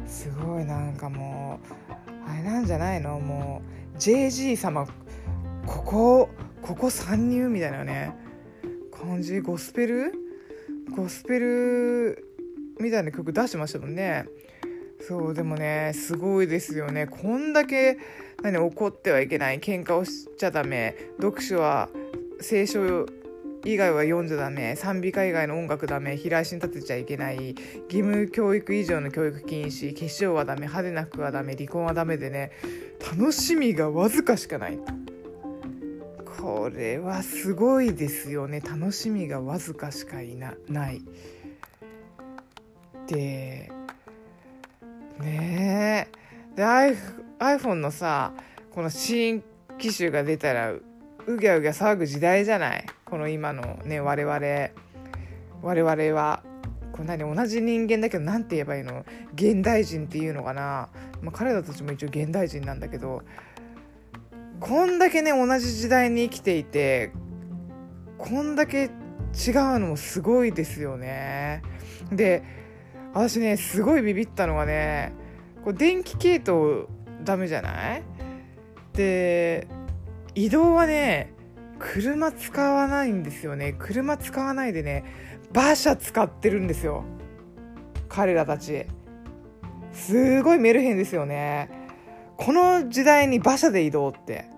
[0.07, 3.19] すごいなんかもうあれなんじゃないの？
[3.19, 3.63] も
[3.95, 4.87] う JG 様
[5.67, 6.29] ここ
[6.63, 8.15] ここ参入みたいなね。
[8.93, 9.41] 感じ？
[9.41, 10.13] ゴスペル？
[10.97, 12.27] ゴスペル
[12.79, 14.27] みたいな曲出してましたもんね。
[15.01, 17.07] そうでもねすごいですよね。
[17.07, 17.99] こんだけ
[18.43, 19.61] 何怒ってはいけない。
[19.61, 20.97] 喧嘩をしちゃダメ。
[21.21, 21.89] 読書は
[22.41, 23.07] 聖書
[23.65, 24.77] 以外は読んじゃダメ。
[24.77, 26.17] 賛美歌以外の音楽ダメ。
[26.17, 27.55] 平足に立てちゃいけない。
[27.55, 27.57] 義
[27.89, 29.95] 務教育以上の教育禁止。
[29.95, 30.63] 化粧はダメ。
[30.63, 31.55] 派手な服はダメ。
[31.55, 32.53] 離婚はダメでね。
[33.01, 34.79] 楽しみがわずかしかない。
[36.43, 38.61] これはすごいですよね。
[38.61, 41.01] 楽しみがわずかしかいなない。
[43.07, 43.71] で
[45.21, 46.09] ね
[46.53, 46.57] え。
[46.57, 46.65] で
[47.39, 48.33] iPhone のさ
[48.73, 49.45] この新
[49.79, 50.83] 機種が出たらう
[51.41, 52.87] ぎゃうぎゃ騒ぐ時代じゃない？
[53.05, 54.37] この今のね我々
[55.63, 56.43] 我々は。
[56.93, 59.07] こんなに同じ人間だけど何て言えばいいの？
[59.35, 60.91] 現代人っていうのかな、
[61.23, 63.23] まあ、彼らたちも一応現代人なんだけど
[64.63, 67.11] こんだけね同じ時代に生きていて
[68.17, 68.91] こんだけ違う
[69.81, 71.63] のもすごいですよね。
[72.13, 72.45] で
[73.13, 75.15] 私ねすごいビビったのがね
[75.65, 76.87] こう電気系統
[77.25, 78.05] ダメじゃない？
[78.93, 79.67] で
[80.37, 81.33] 移動はね
[81.81, 83.75] 車使わないんですよね。
[83.77, 85.05] 車使わないでね
[85.53, 87.03] 馬車使ってるんですよ。
[88.09, 88.87] 彼らたち。
[89.93, 91.69] すごいメルヘンですよね。
[92.37, 94.52] この時代に馬車で移動って。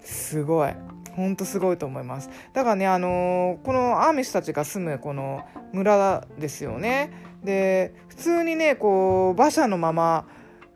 [0.00, 0.74] すごい。
[1.14, 2.30] ほんとすごいと思います。
[2.52, 7.10] だからねあのー、このアーミッシュたちが住むこの村ですよね。
[7.44, 10.26] で普通にねこう馬車のまま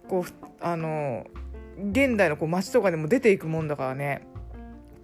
[0.09, 1.35] こうあのー
[1.77, 4.27] 現代のこう街とかでも出ていくもんだからね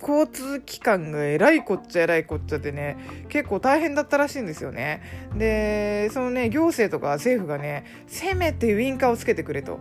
[0.01, 2.97] 交通機関がえらいこっちゃえらいこっちゃってね
[3.29, 5.03] 結構大変だったらしいんですよね。
[5.37, 9.81] でそのね行政とか政府がねせめてウインカーをつけてくれと。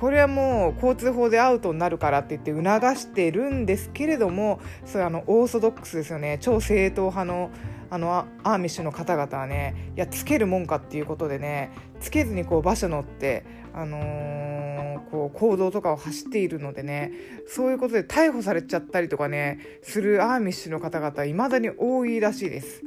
[0.00, 7.50] これはもう交通法でアウトになるからって言って促してるんですけれどもそれあのオーソドックスですよね超正統派の
[7.92, 17.12] あのアーミッシュの方々はねいやつけるもんかっていうことでねつけずにこう馬車乗って、あのーこう行動とかを走っているのでね
[17.48, 22.82] そういうことで逮捕されちゃったりとかねするアーミッシュの方々いまだに多いらしいです。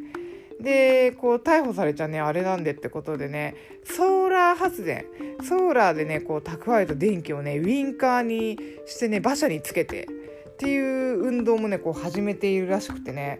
[0.61, 5.05] でこう逮捕されちゃねあれなんでってことでねソーラー発電。
[5.41, 10.07] ソーラーでねこう蓄えた電気をねウィンカーにしてね馬車につけて
[10.49, 13.39] っていう運動もねこう始めているらしくてね。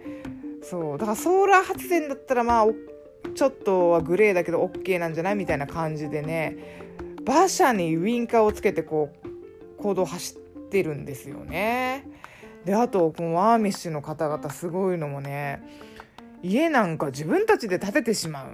[0.61, 0.97] そう。
[0.97, 2.65] だからソーラー発電だったらまあ
[3.35, 6.57] ちょっとはグレーだけど OK なんじゃないみたいな感じでね
[7.25, 12.05] 馬車にウィンカーをつけてこう行動走ってるんですよね。
[12.65, 15.61] であとこのアーミッシュの方々すごいのもね
[16.43, 18.49] 家なんか自分たちで建ててしまう。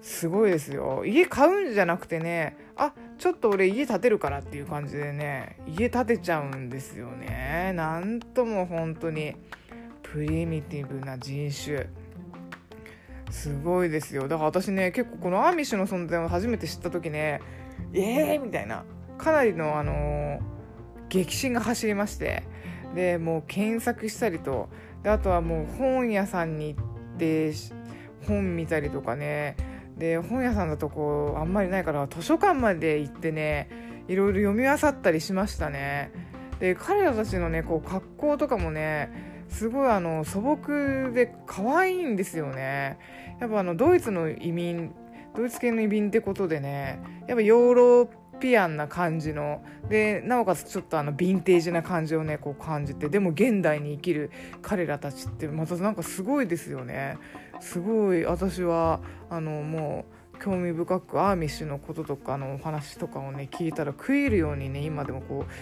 [0.00, 1.04] すごいですよ。
[1.04, 7.72] 家買うんじゃなくてねあちょっと俺家建てるからっていう感じでね家建てちゃうんですよね。
[7.74, 9.34] なんとも本当に。
[10.02, 11.88] プリミティブな人種。
[13.30, 14.28] すごいですよ。
[14.28, 17.40] だから私ね結構このアーミッシュの存在を初めて知った時ね
[17.92, 18.84] えーみたいな。
[19.18, 20.40] かなりのあのー、
[21.08, 22.44] 激震が走りまして。
[22.94, 24.70] でもう検索したりと
[25.06, 27.52] であとはもう本屋さんに行って
[28.26, 29.56] 本見たりとかね。
[29.96, 33.70] で本屋さんだとこうあんまりないから図書館まで行ってね
[34.08, 36.10] いろいろ読み漁ったりしましたね。
[36.58, 42.98] で彼らたちのねこう格好とかもねすごいあの素朴で可愛いんですよね。
[43.40, 44.92] やっぱあのドイツの移民
[45.36, 54.30] ドイツ系の移民ってことでねやっぱヨーロッピアンな感じのでなおかつちょっとあのヴィンテージな感じをねこう感じてでも現代に生きる
[54.62, 57.18] 彼らたちってまたなんかすごいですよね。
[57.60, 65.52] すごい私はあのもう興味深くアーミッシュのこととかのお話とかをね聞いたら食えるようにね今でもこう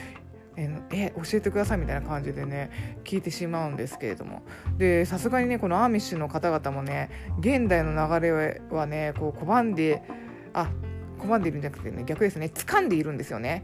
[0.56, 4.42] ええ教えてくださいみたいな感じでね聞いてしまうんですけれども。
[4.76, 7.10] でさすがにねこのアーミッシュの方々もね
[7.40, 10.02] 現代の流れはねこう拒んで
[10.52, 10.70] あ
[11.24, 13.62] 拒んでいるんじゃなくてね逆ですね掴んでいるんですよね。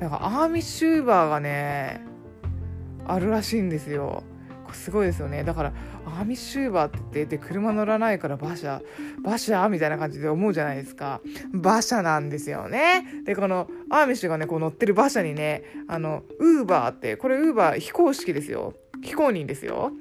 [0.00, 2.04] だからアーミッシューバーがね
[3.06, 4.24] あるらしいんですよ。
[4.72, 5.44] すごいですよね。
[5.44, 5.72] だから
[6.06, 8.80] アーミッシューバーって言って車乗らないから馬車
[9.18, 11.20] 馬車みたいな感じで思うじゃないですか。
[11.52, 13.04] 馬車なんですよね。
[13.24, 18.74] でこのアーミッシュがねこう乗ってる馬車にねあのウーバーってこれウーバー非公式ですよ。
[19.02, 19.92] 非公認ですよ。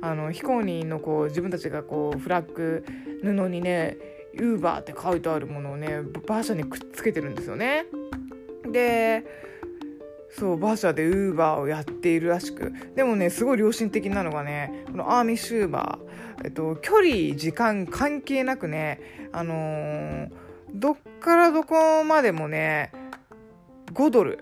[0.00, 2.84] あの非公認のこう自分たちがこうフラッグ
[3.22, 3.96] 布にね
[4.38, 7.86] ウーバーって書いてあるものをね馬車にくっつけてるんですよね。
[8.70, 9.24] で
[10.30, 12.72] そう馬車でウーバーをやっているらしく。
[12.94, 19.00] でもねすごい良心的なのがねこのアーミッシューバー、えっと、距離時間関係なくね
[19.32, 20.30] あのー、
[20.74, 22.92] どっからどこまでもね
[23.94, 24.40] 5ドル。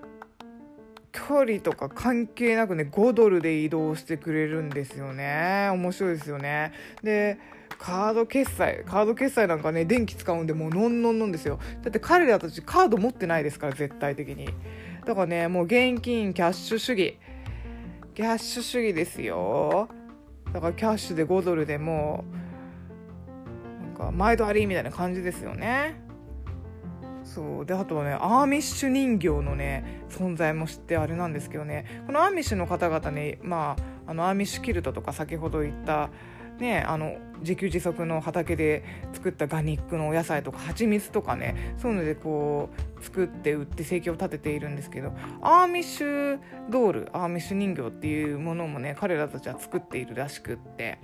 [1.15, 5.69] 距離とか関係なくね5ドルで移動してくれるんですよね。
[5.71, 6.73] 面白いですよね。
[7.03, 7.37] で
[7.77, 11.59] カード決済カード決済なんかね電気使うんでもうノンノンノンですよ。
[11.83, 14.49] だって彼らたちカード持ってないですから絶対的に。
[15.05, 17.17] だからねもう現金キャッシュ主義。
[18.13, 19.89] キャッシュ主義ですよ。
[20.53, 22.23] だからキャッシュで5ドルでも
[23.81, 26.01] なんか毎度ありみたいな感じですよね。
[27.25, 27.65] そう。
[27.65, 32.03] であとはねアーミッシュ人形のね存在も知ってあれなんですけどね。
[32.05, 33.75] このアーミッシュの方々ねま
[34.07, 36.09] ああのアーミッシュキルトとか先ほど言った
[36.59, 46.39] ね、あの自給自足の畑で作ったオーガニックのお野菜とか蜂蜜とかねそういうのでこう作って売って生計を立てているんですけどアーミッシュ
[46.69, 50.99] ドールアーミッシュ人形っていうものもね彼らたちは作っているらしくって。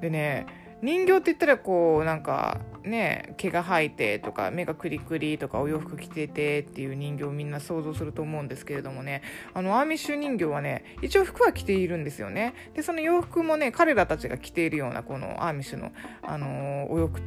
[0.00, 0.46] でね
[0.82, 9.22] 人形って言ったらこうなんかね毛が生えてとか目がクリクリとかお洋服着ててっていう人形をみんな想像すると思うんですけれどもね。
[9.54, 12.54] あのアーミッシュ人形はね一応服は着ているんですよね。
[12.74, 17.20] でその洋服もね彼らたちが着ているようなこのアーミッシュの、あのー、お洋服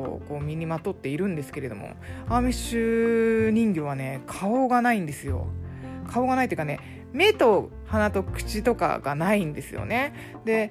[0.00, 1.94] をこう身にまとっているんですけれども
[2.28, 5.46] アーミッシュ人形はね顔がないんですよ。
[6.08, 6.80] 顔がないっていうかね
[7.12, 10.12] 目と鼻と口とかがないんですよね。
[10.44, 10.70] で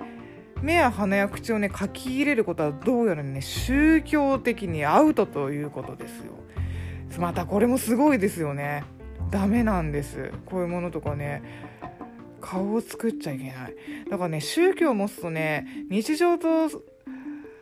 [0.66, 6.34] 目や鼻や口をね書き入れることはどうやらね宗教的にアウトということですよ。
[7.20, 8.84] またこれもすごいですよね。
[9.30, 10.32] ダメなんです。
[10.46, 11.44] こういうものとかね
[12.42, 13.76] 顔を作っちゃいけない。
[14.10, 16.70] だからね宗教を持つとね日常と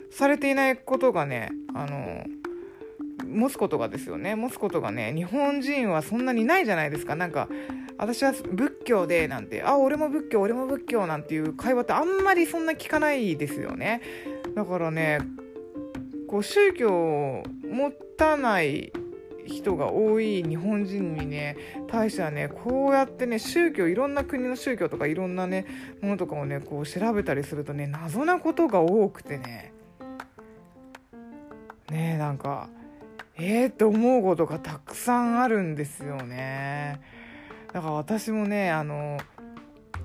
[0.10, 2.24] されていないことがねあの
[3.28, 4.36] 持つことがですよね。
[4.36, 7.16] 持つことがね日本人はそんなにないじゃないですか。
[7.16, 7.50] なんか
[7.98, 14.02] 私は仏教でなんてあ俺も仏教俺も仏教なんていう会話ってあんまりそんな聞かないですよね
[14.56, 15.20] だからね
[16.28, 18.92] こう宗教を持たない
[19.46, 25.66] 人が多い日本人にね対してはねこうやってね宗教いろんな国の宗教とかいろんなね
[26.02, 29.74] ものとかをねこう調べたりするとね謎なことが多くてね
[31.90, 32.70] ねなんか
[33.36, 37.02] えーって思うことがたくさんあるんですよね。
[37.74, 39.20] だから私もねあの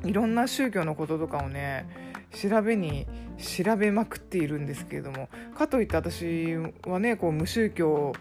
[0.05, 1.87] いろんな宗教のこととかをね
[2.35, 3.07] 調べに
[3.39, 6.57] 調べまくっているんですけれどもかといって私
[6.87, 8.13] はねこう無宗教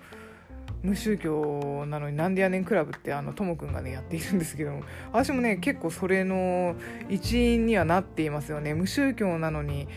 [0.84, 6.76] 無宗教なのになんでやねんクラブってあのともくんがねやっているんですけども私もね結構それの
[7.10, 8.74] 一員にはなっていますよね。
[8.74, 9.88] 無宗教なのに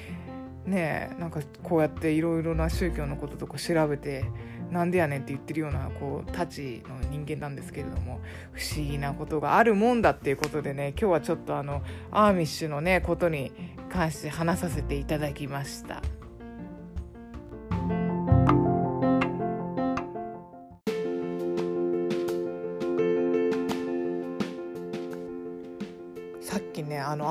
[0.64, 4.24] ねなんかこうやっていろいろな宗教のこととか調べて
[4.70, 8.20] なんでやねんって言ってるようなこうたちの人間なんですけれども
[8.52, 13.52] 不思議なことがあるもんだっていうことでね今日はちょっとあのアーミッシュのねことに
[13.90, 16.19] 関して話させていただきました。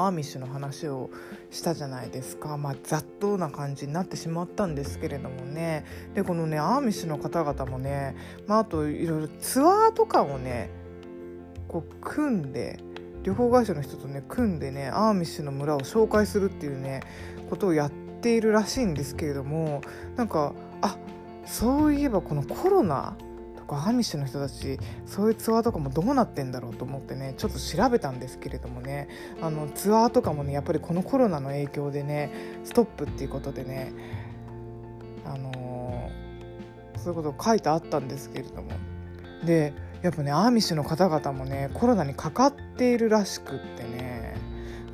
[0.10, 1.12] アーミッシュの話を
[1.51, 5.86] したじゃないですか、まあ、ざっとな感じになってしまったんですけれどもね。
[6.16, 8.16] でこのねアーミッシュの方々もね、
[8.47, 10.72] まあ、あといろいろツアーとかをね
[11.68, 12.80] こう組んで
[13.24, 17.01] 旅行会社の人とね組んでねアーミッシュの村を紹介するっていうね
[17.51, 19.82] ことをやっているらしいんですけれども
[20.16, 20.97] なんかあ
[21.45, 23.16] そういえばこのコロナ
[23.70, 29.08] 禍アーミッシュの人たちそういうツアーとかもどうなってんだろうと思ってねちょっと調べたんですけれどもね
[29.42, 32.32] あのツアーとかもねやっぱりこのコロナの影響でね
[32.64, 33.94] ストップっていうことでね
[35.26, 38.70] あのー、そういうこと書いてあったんですけれども。
[39.46, 44.36] でやっぱねアーミッシュの方々もねコロナにかかっているらしくってね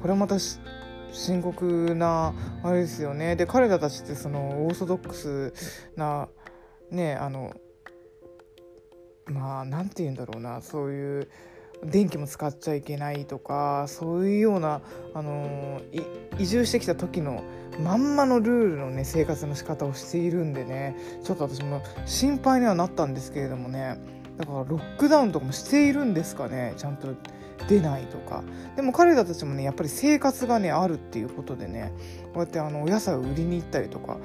[0.01, 3.35] これまた深刻なあれですよね。
[3.35, 5.53] で彼らたちってそのオーソドックス
[5.95, 6.27] な
[6.91, 7.53] ねあの
[9.27, 10.61] まあ何て言うんだろうな。
[10.61, 11.27] そういう
[11.83, 14.81] 電気も使っちゃいけないとかそういうような、
[15.13, 15.81] あの
[16.39, 17.43] 移住してきた時の
[17.83, 20.95] まんまのルールのね生活の仕方をしているんでね。
[21.23, 23.97] ちょっと私も心配にはなったんですけれどもね。
[24.37, 26.73] だからロックダウンとかもしているんですかね。
[26.77, 27.07] ちゃんと
[27.67, 28.43] 出ないとか。
[28.75, 31.91] でも彼らたちもねやっぱり生活がねあるっていうことでね。
[32.33, 34.17] こうやってあのお野菜を売りに行ったりとか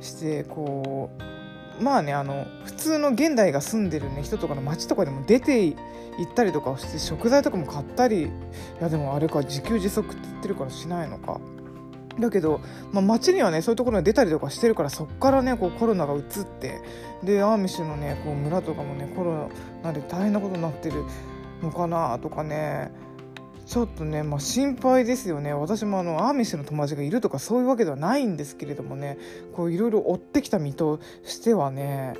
[0.00, 1.39] してこう
[1.80, 5.76] まあねあの普通の現代が住んでる、ね、人とかの街とかでも出て行
[6.22, 8.28] ったりとかして食材とかも買ったりい
[8.80, 11.40] やでもあれか自給自足って言ってるからしないのか。
[12.18, 12.60] だけど、
[12.92, 16.82] まあ、街にはねそういうところに出たりとかしてるからそこからねこうコロナがうつって
[17.22, 19.50] でアーミッシュのねこう村とかもねコロ
[19.82, 21.04] ナで大変なことになってる
[21.62, 22.90] のかなとかね
[23.70, 25.54] ちょっとね、まあ、心配ですよね。
[25.54, 29.16] 私もあのアーミッシュの友達がいるとかそういうわけではないんですけれどもね。
[29.54, 32.14] こういろいろ追ってきた身としてはね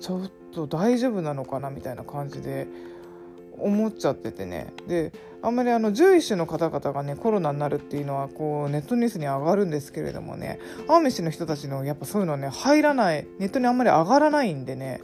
[0.00, 2.66] ちょっと大丈夫なのかなみたいな感じで
[3.56, 4.72] 思っちゃっててね。
[4.88, 10.58] であんまりあの獣医師の方々がねコロナになるっていうのはこうネットニュースに上がるんですけれどもね。
[10.88, 13.28] アーミッシュの人たちのやっぱそういうのはね入らない。
[13.38, 15.02] ネットにあんまり上がらないんでね。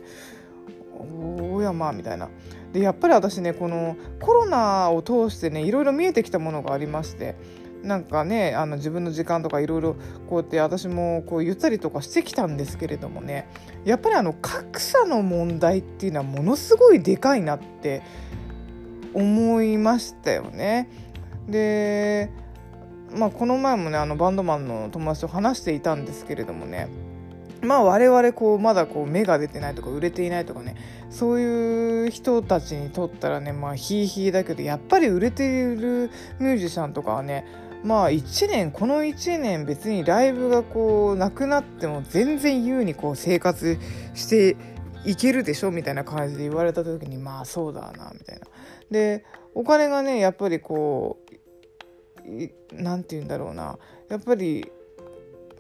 [0.99, 2.29] おやまあみたいな。
[2.73, 7.37] でやっぱり私ねこのコロナを通してねいろいろ見えてきたものがありまして
[7.83, 9.97] なんかねあの自分の時間とかいろいろ
[10.29, 13.49] こうやって私もこう言ったりとかしてきたんですけれどもね
[13.85, 18.03] やっぱりあの格差の問題っていうのはものすごいでかいなって
[19.15, 20.89] 思いましたよね。
[21.49, 22.31] で
[23.15, 26.89] まあこの前もねあのバンドマンの友達と話していたんですけれどもね
[27.63, 30.77] まあ我々こうまだこう芽が出てないとか売れていないとかね
[31.11, 37.47] そういう人たちにとったらねまあヒーヒーだけどやっぱり売れているミュージシャンとかはね
[37.85, 43.79] まあ1年この1年別にライブがこうなくなっても全然優にこう生活
[44.15, 44.57] して
[45.05, 48.47] いけるでしょみたいな感じで言われた時にまあそうだなみたいな。
[48.91, 51.33] でお金がねやっぱりこう
[52.73, 54.71] 何て言うんだろうなやっぱり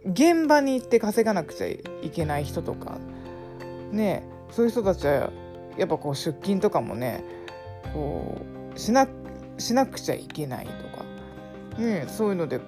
[0.04, 1.80] 現場に行って稼がなくちゃい
[2.12, 2.98] けない人とか
[3.92, 5.30] ねそういう人たちは
[5.76, 7.24] やっぱこう出勤とかもね
[7.92, 8.40] こ
[8.74, 9.06] うしな
[9.58, 11.04] しなくちゃいけないとか、
[11.78, 12.60] ね、そういうので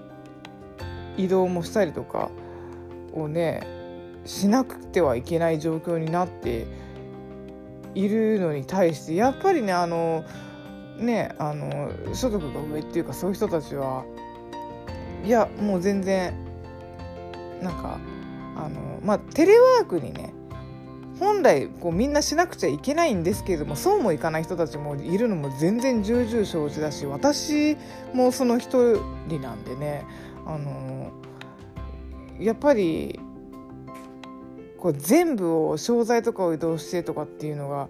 [1.17, 2.31] 移動もしたりとか
[3.13, 3.67] をね
[4.25, 6.67] しなくてはいけない状況になって
[7.95, 10.25] いるのに対してやっぱりねあの
[10.99, 14.05] ねあの所得が上っていうかそういう人たちは
[15.25, 16.44] いやもう全然
[17.65, 17.99] なんか
[18.57, 20.33] あのまあテレワークにね
[21.19, 27.77] 本来こうみんなしなくちゃいけないんですけれどもそうもいかない人たちもいるのも全然重々承知だし私
[28.13, 28.97] もその一
[29.29, 30.05] 人なんでね
[30.47, 31.13] あの
[32.39, 33.19] やっぱり
[34.79, 37.89] こう全部を商材とかを移動してとかっていうのが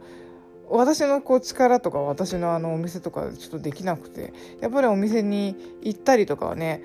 [0.68, 6.82] 私のこう力とか私のあのお店とかちょっとできなくてやっぱりお店に行ったりとかはね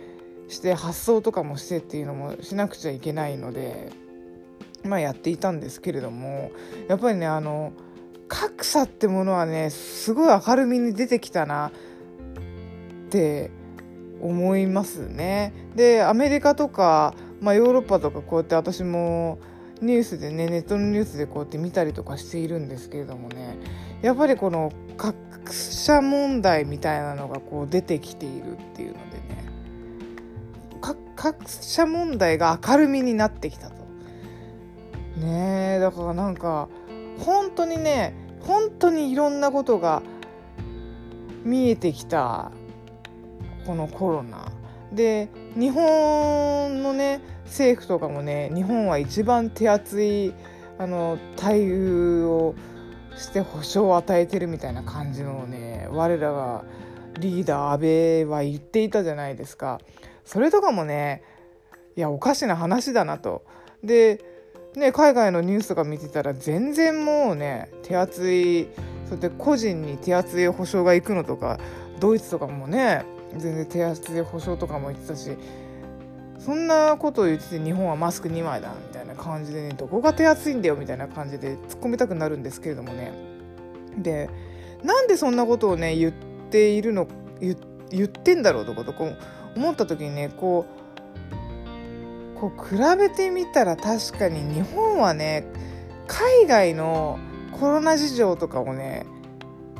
[0.49, 3.91] して発送とかもしてっていうのもしなくちゃいけないので
[4.83, 6.51] まあ、やっていたんですけれども
[6.87, 7.73] やっぱりねあの
[8.27, 11.71] 格差ってものはねすごい明るみに出てきたなっ
[13.09, 13.51] て
[14.21, 15.53] 思いますね。
[15.75, 19.39] でアメリカとか、まあ、ヨーロッパとかこうやって私も
[19.81, 23.57] ニュースでねネットのニュースでこうやって見たりとかしているんですけれどもね
[24.01, 29.08] やっぱりこの格差問題みたいなのがこう出てきているっていうの
[30.81, 33.75] でね格差問題が明るみになってきたと。
[35.17, 36.69] ねえだからなんか
[37.19, 40.01] 本当にね本当にいろんなことが
[41.43, 42.51] 見えてきた
[43.65, 44.51] このコロナ
[44.93, 50.33] で日本のね政府とかもね日本は一番手厚い
[50.77, 52.55] あの待遇を
[53.17, 56.63] して保証を与えてるみたいな感じのね我らが
[57.19, 59.81] リーダー安倍は言っていたじゃないですか
[60.29, 61.23] それとかもね
[61.95, 63.43] いやおかしな話だなと。
[63.83, 64.23] で
[64.75, 68.67] ね、海外のニュースとか見てたら全然もうね手厚い
[69.05, 71.59] そうやって個人に手厚い保証が行くのとか
[71.99, 73.03] ドイツとかもね
[73.35, 75.31] 全然手厚い保証とかも言ってたし
[76.37, 83.11] そんなことを言ってて日本はマスク2枚だみたいな感じでねどこが手厚いんだよみたいな感じで突っ込みたくなるんですけれどもね。
[83.97, 84.29] で
[84.83, 86.13] なんでそんなことをね言っ
[86.51, 87.07] ているの
[87.39, 89.09] 言ってんだろうとかとこ
[89.55, 90.65] 思った時にねこ
[92.35, 95.43] うこう比べてみたら確かに日本はね
[96.07, 97.19] 海外の
[97.59, 99.05] コロナ事情とかをね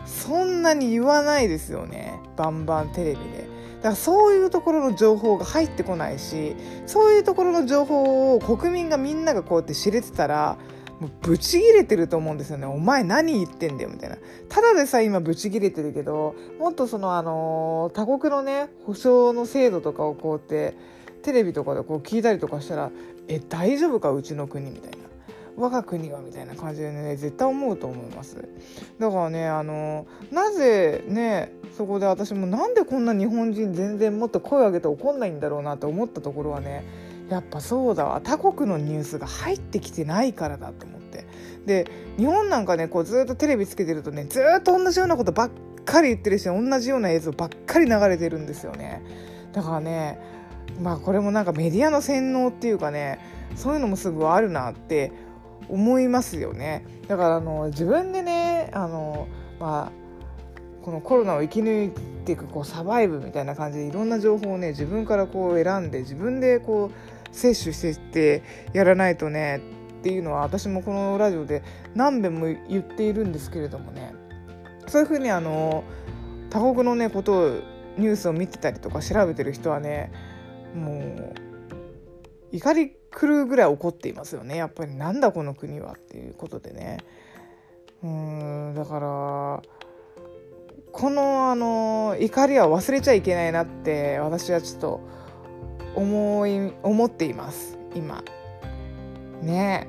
[0.06, 3.60] そんなに言わないですよねバンバンテレビで。
[3.80, 6.56] だからそういうところの情報が入ってこないし
[6.86, 10.58] そういうところの情報を国民がみんながこうやって知れてたら
[11.00, 12.66] もうブチギレてると思うんですよね。
[12.66, 14.18] お前何言ってんだよみたいな。
[14.50, 20.76] ただでさえ今ブチギレてるけどもっとそのあの他国のね保証の制度とかをこうやって
[21.22, 22.92] テレビとかでこう聞いたりとかしたら
[23.28, 24.98] 「え大丈夫かうちの国」みたいな
[25.56, 28.48] 「我が国は」みたいな感じでね絶対思うと思います
[29.00, 36.84] だからねあのなぜねそこで私もなんでこんな日本人全然もっと声を上げて怒んないんだろうなと思ったところはね
[37.30, 38.22] やっぱそうだわ。
[38.22, 41.26] 他国のニュースが入ってきてないからだと思って。
[41.66, 41.86] で
[42.18, 45.52] 日本なんかねこうずっとテレビつけてるとねずっと同じようなことばっ
[45.86, 49.04] かり言ってるし同じような映像ばっかり流れてるんですよね。
[49.54, 50.20] だからね
[50.82, 53.20] まあこれもなんかメディアの洗脳っていうかね
[53.56, 55.12] そういうのもすぐあるなって
[55.68, 56.86] 思いますよね。
[57.08, 59.28] だからあの自分でねあの
[59.60, 60.00] まあ
[60.84, 61.92] このコロナを生き抜い
[62.26, 69.62] ていくこうサバイブみたいな感じでいろんな情報をね自分からこう選んで自分でこう摂取してってやらないとね
[70.00, 71.64] っていうのは私もこのラジオで
[71.96, 74.14] 何遍も言っているんですけれどもね。
[74.88, 75.84] そういうふうにあの
[76.50, 77.60] 他国のねことを
[77.98, 80.12] ニュースを見てたりとか調べてる人はね
[80.74, 81.36] もう
[82.52, 84.58] 怒り狂うぐらい怒っていますよね。
[84.58, 84.96] やっぱり。
[84.96, 86.98] なんだこの国はっていうことでね。
[88.02, 89.62] うんだから
[90.92, 95.02] このあの怒りは忘れちゃいけないなって私はちょっと
[95.96, 97.78] 思い思っています。
[97.96, 98.24] 今。
[99.42, 99.88] ね。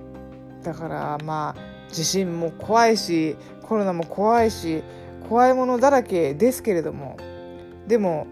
[0.63, 4.83] だからまあ地震も怖いしコロナも怖いし
[5.29, 7.17] 怖いものだらけですけれども。
[7.87, 8.27] でも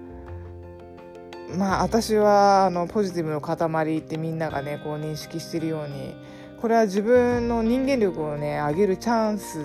[1.57, 6.14] まあ私はあのポジティブの塊ってみんながねこう認識してるように
[6.61, 9.59] これは自分の人間力をね上げるチャンス。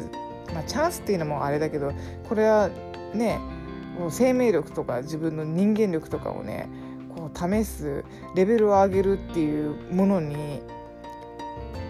[0.54, 1.92] まあチャンスっていうのもあれだけど
[2.30, 2.70] これは
[3.14, 3.40] ね
[3.98, 6.70] もう生命力とか自分の人間力とかをね
[7.36, 8.04] 試す
[8.36, 10.62] レベルを上げるっていうものに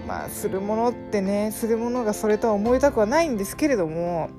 [0.07, 4.29] まあするものってねするものがそれとは思いたくはないんですけれども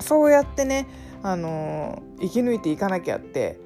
[0.00, 0.86] そうやってね
[1.22, 3.58] あの生き抜いていかなきゃって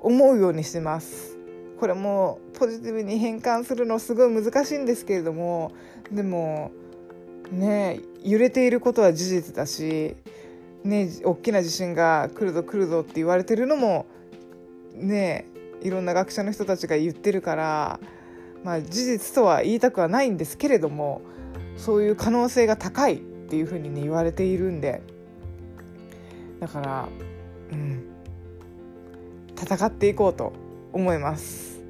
[0.00, 1.36] 思うようにしてます。
[1.78, 5.72] これもポジティブに変換するのすごい難しいんですけれども
[6.10, 6.70] でも
[7.50, 10.16] ね揺れていることは事実だし
[10.84, 14.06] ね大きな地震が来るぞ来るぞって言われてるのも
[14.94, 15.46] ね
[15.82, 18.00] いろんな学者の人たちが言ってるから
[18.64, 21.22] まあ事実とは言いたくはないんですけれども
[21.76, 25.02] そういう可能性が高いっていうふうにね言われているんで。
[26.60, 27.08] だから
[27.72, 28.06] うん。
[29.58, 30.52] 戦っていこうと
[30.92, 31.80] 思います。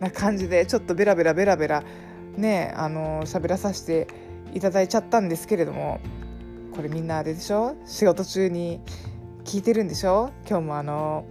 [0.00, 1.84] な感じでちょっとベラベラベラベラ
[2.36, 4.08] ねあの喋らさせて
[4.54, 6.00] いただいちゃったんですけれども
[6.74, 7.76] これみんなあれでしょ？
[7.84, 8.80] 仕事中に
[9.44, 10.30] 聞いてるんでしょ？
[10.48, 11.26] 今日もあの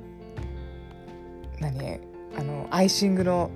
[1.62, 2.00] 何？
[2.38, 3.52] あのアイシングの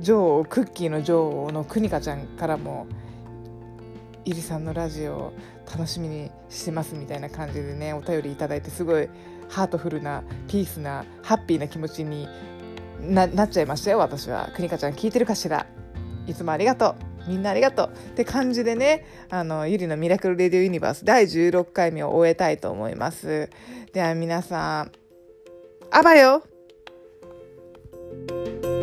[0.00, 2.86] 女王クッキーの女王のくにかちゃんからも
[4.24, 5.32] 「ゆりさんのラジオ
[5.70, 9.08] 楽しみにしてます」みたいな感じでねお便り頂いてすごい
[9.48, 12.28] ハートフルなピースなハッピーな気持ちに
[13.00, 14.50] なっちゃいましたよ私は。
[14.54, 15.66] くにかちゃん聞いてるかしら？
[16.26, 17.28] いつもありがとう。
[17.28, 23.48] みんなありがとうって感じでね、あの、ゆりのミラクルレディオユニバース第16回目を終えたいと思います。
[23.94, 24.92] では皆さん、
[25.90, 26.42] あばよ
[28.14, 28.73] Música